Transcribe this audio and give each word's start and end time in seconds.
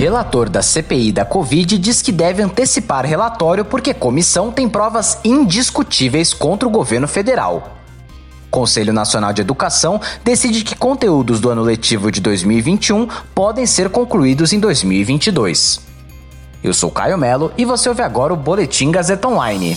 Relator 0.00 0.48
da 0.48 0.62
CPI 0.62 1.12
da 1.12 1.26
Covid 1.26 1.76
diz 1.76 2.00
que 2.00 2.10
deve 2.10 2.42
antecipar 2.42 3.04
relatório 3.04 3.66
porque 3.66 3.92
comissão 3.92 4.50
tem 4.50 4.66
provas 4.66 5.18
indiscutíveis 5.22 6.32
contra 6.32 6.66
o 6.66 6.70
governo 6.70 7.06
federal. 7.06 7.76
Conselho 8.50 8.94
Nacional 8.94 9.34
de 9.34 9.42
Educação 9.42 10.00
decide 10.24 10.64
que 10.64 10.74
conteúdos 10.74 11.38
do 11.38 11.50
ano 11.50 11.60
letivo 11.60 12.10
de 12.10 12.22
2021 12.22 13.06
podem 13.34 13.66
ser 13.66 13.90
concluídos 13.90 14.54
em 14.54 14.58
2022. 14.58 15.80
Eu 16.64 16.72
sou 16.72 16.90
Caio 16.90 17.18
Melo 17.18 17.52
e 17.58 17.66
você 17.66 17.86
ouve 17.86 18.00
agora 18.00 18.32
o 18.32 18.38
Boletim 18.38 18.90
Gazeta 18.90 19.28
Online. 19.28 19.76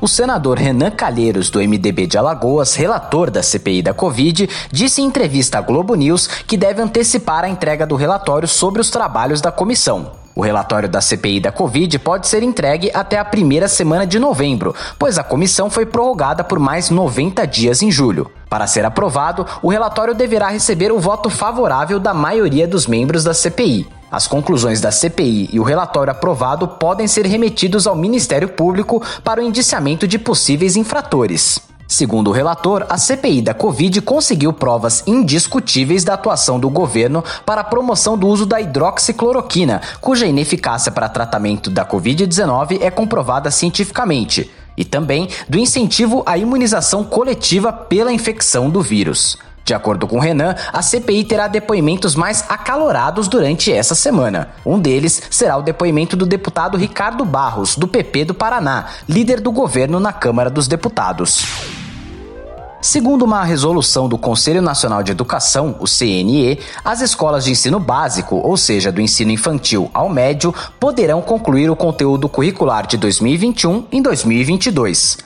O 0.00 0.08
senador 0.08 0.58
Renan 0.58 0.90
Calheiros, 0.90 1.50
do 1.50 1.58
MDB 1.58 2.06
de 2.06 2.16
Alagoas, 2.16 2.74
relator 2.74 3.30
da 3.30 3.42
CPI 3.42 3.82
da 3.82 3.92
Covid, 3.92 4.48
disse 4.72 5.02
em 5.02 5.04
entrevista 5.04 5.58
à 5.58 5.60
Globo 5.60 5.94
News 5.94 6.26
que 6.26 6.56
deve 6.56 6.80
antecipar 6.80 7.44
a 7.44 7.50
entrega 7.50 7.86
do 7.86 7.96
relatório 7.96 8.48
sobre 8.48 8.80
os 8.80 8.88
trabalhos 8.88 9.42
da 9.42 9.52
comissão. 9.52 10.12
O 10.34 10.40
relatório 10.40 10.88
da 10.88 11.02
CPI 11.02 11.40
da 11.40 11.52
Covid 11.52 11.98
pode 11.98 12.28
ser 12.28 12.42
entregue 12.42 12.90
até 12.94 13.18
a 13.18 13.24
primeira 13.26 13.68
semana 13.68 14.06
de 14.06 14.18
novembro, 14.18 14.74
pois 14.98 15.18
a 15.18 15.22
comissão 15.22 15.68
foi 15.68 15.84
prorrogada 15.84 16.42
por 16.42 16.58
mais 16.58 16.88
90 16.88 17.46
dias 17.46 17.82
em 17.82 17.90
julho. 17.90 18.30
Para 18.48 18.66
ser 18.66 18.86
aprovado, 18.86 19.46
o 19.62 19.68
relatório 19.68 20.14
deverá 20.14 20.48
receber 20.48 20.90
o 20.90 20.98
voto 20.98 21.28
favorável 21.28 22.00
da 22.00 22.14
maioria 22.14 22.66
dos 22.66 22.86
membros 22.86 23.22
da 23.22 23.34
CPI. 23.34 23.99
As 24.10 24.26
conclusões 24.26 24.80
da 24.80 24.90
CPI 24.90 25.50
e 25.52 25.60
o 25.60 25.62
relatório 25.62 26.10
aprovado 26.10 26.66
podem 26.66 27.06
ser 27.06 27.26
remetidos 27.26 27.86
ao 27.86 27.94
Ministério 27.94 28.48
Público 28.48 29.00
para 29.22 29.40
o 29.40 29.44
indiciamento 29.44 30.08
de 30.08 30.18
possíveis 30.18 30.74
infratores. 30.74 31.60
Segundo 31.86 32.28
o 32.28 32.32
relator, 32.32 32.86
a 32.88 32.96
CPI 32.96 33.42
da 33.42 33.54
Covid 33.54 34.00
conseguiu 34.02 34.52
provas 34.52 35.02
indiscutíveis 35.06 36.04
da 36.04 36.14
atuação 36.14 36.58
do 36.58 36.70
governo 36.70 37.22
para 37.44 37.62
a 37.62 37.64
promoção 37.64 38.16
do 38.16 38.28
uso 38.28 38.46
da 38.46 38.60
hidroxicloroquina, 38.60 39.80
cuja 40.00 40.26
ineficácia 40.26 40.92
para 40.92 41.08
tratamento 41.08 41.68
da 41.68 41.84
Covid-19 41.84 42.78
é 42.80 42.90
comprovada 42.90 43.50
cientificamente, 43.50 44.50
e 44.76 44.84
também 44.84 45.28
do 45.48 45.58
incentivo 45.58 46.22
à 46.24 46.38
imunização 46.38 47.02
coletiva 47.02 47.72
pela 47.72 48.12
infecção 48.12 48.70
do 48.70 48.80
vírus. 48.80 49.36
De 49.64 49.74
acordo 49.74 50.06
com 50.06 50.18
Renan, 50.18 50.54
a 50.72 50.82
CPI 50.82 51.24
terá 51.24 51.46
depoimentos 51.46 52.14
mais 52.14 52.44
acalorados 52.48 53.28
durante 53.28 53.72
essa 53.72 53.94
semana. 53.94 54.48
Um 54.64 54.78
deles 54.78 55.22
será 55.30 55.56
o 55.56 55.62
depoimento 55.62 56.16
do 56.16 56.26
deputado 56.26 56.76
Ricardo 56.76 57.24
Barros, 57.24 57.76
do 57.76 57.86
PP 57.86 58.26
do 58.26 58.34
Paraná, 58.34 58.86
líder 59.08 59.40
do 59.40 59.52
governo 59.52 60.00
na 60.00 60.12
Câmara 60.12 60.50
dos 60.50 60.66
Deputados. 60.66 61.44
Segundo 62.82 63.26
uma 63.26 63.44
resolução 63.44 64.08
do 64.08 64.16
Conselho 64.16 64.62
Nacional 64.62 65.02
de 65.02 65.12
Educação, 65.12 65.76
o 65.80 65.86
CNE, 65.86 66.58
as 66.82 67.02
escolas 67.02 67.44
de 67.44 67.50
ensino 67.50 67.78
básico, 67.78 68.36
ou 68.36 68.56
seja, 68.56 68.90
do 68.90 69.02
ensino 69.02 69.30
infantil 69.30 69.90
ao 69.92 70.08
médio, 70.08 70.54
poderão 70.80 71.20
concluir 71.20 71.70
o 71.70 71.76
conteúdo 71.76 72.26
curricular 72.26 72.86
de 72.86 72.96
2021 72.96 73.84
em 73.92 74.00
2022. 74.00 75.18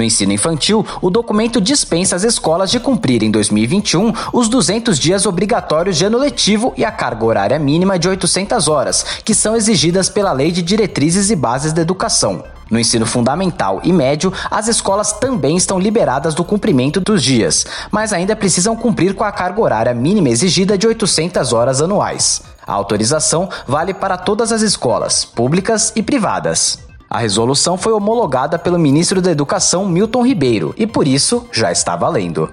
No 0.00 0.04
ensino 0.04 0.32
infantil, 0.32 0.82
o 1.02 1.10
documento 1.10 1.60
dispensa 1.60 2.16
as 2.16 2.24
escolas 2.24 2.70
de 2.70 2.80
cumprir 2.80 3.22
em 3.22 3.30
2021 3.30 4.14
os 4.32 4.48
200 4.48 4.98
dias 4.98 5.26
obrigatórios 5.26 5.98
de 5.98 6.06
ano 6.06 6.16
letivo 6.16 6.72
e 6.74 6.86
a 6.86 6.90
carga 6.90 7.22
horária 7.22 7.58
mínima 7.58 7.98
de 7.98 8.08
800 8.08 8.66
horas, 8.66 9.04
que 9.22 9.34
são 9.34 9.54
exigidas 9.54 10.08
pela 10.08 10.32
Lei 10.32 10.50
de 10.50 10.62
Diretrizes 10.62 11.28
e 11.28 11.36
Bases 11.36 11.74
da 11.74 11.82
Educação. 11.82 12.42
No 12.70 12.80
ensino 12.80 13.04
fundamental 13.04 13.82
e 13.84 13.92
médio, 13.92 14.32
as 14.50 14.68
escolas 14.68 15.12
também 15.12 15.58
estão 15.58 15.78
liberadas 15.78 16.34
do 16.34 16.44
cumprimento 16.44 16.98
dos 16.98 17.22
dias, 17.22 17.66
mas 17.90 18.14
ainda 18.14 18.34
precisam 18.34 18.74
cumprir 18.74 19.14
com 19.14 19.24
a 19.24 19.30
carga 19.30 19.60
horária 19.60 19.92
mínima 19.92 20.30
exigida 20.30 20.78
de 20.78 20.86
800 20.86 21.52
horas 21.52 21.82
anuais. 21.82 22.40
A 22.66 22.72
autorização 22.72 23.50
vale 23.68 23.92
para 23.92 24.16
todas 24.16 24.50
as 24.50 24.62
escolas, 24.62 25.26
públicas 25.26 25.92
e 25.94 26.02
privadas. 26.02 26.89
A 27.10 27.18
resolução 27.18 27.76
foi 27.76 27.92
homologada 27.92 28.56
pelo 28.56 28.78
ministro 28.78 29.20
da 29.20 29.32
Educação 29.32 29.84
Milton 29.84 30.24
Ribeiro 30.24 30.72
e 30.78 30.86
por 30.86 31.08
isso 31.08 31.44
já 31.50 31.72
está 31.72 31.96
valendo. 31.96 32.48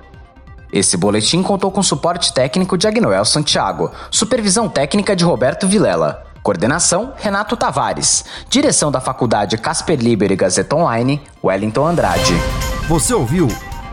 Esse 0.73 0.97
boletim 0.97 1.43
contou 1.43 1.69
com 1.69 1.83
suporte 1.83 2.33
técnico 2.33 2.75
de 2.75 2.87
Agnoel 2.87 3.23
Santiago, 3.23 3.91
supervisão 4.09 4.67
técnica 4.67 5.15
de 5.15 5.23
Roberto 5.23 5.67
Vilela, 5.67 6.23
coordenação 6.41 7.13
Renato 7.17 7.55
Tavares, 7.55 8.25
direção 8.49 8.91
da 8.91 8.99
Faculdade 8.99 9.59
Casper 9.59 9.99
Liber 9.99 10.31
e 10.31 10.35
Gazeta 10.35 10.75
Online, 10.75 11.21
Wellington 11.43 11.85
Andrade. 11.85 12.33
Você 12.89 13.13
ouviu 13.13 13.47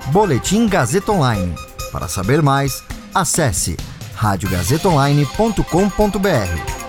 Boletim 0.07 0.67
Gazeta 0.67 1.13
Online. 1.13 1.55
Para 1.93 2.09
saber 2.09 2.41
mais, 2.41 2.83
acesse 3.15 3.77
radiogazetaonline.com.br. 4.15 6.84